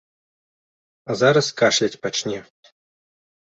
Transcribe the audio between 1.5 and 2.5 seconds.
кашляць пачне.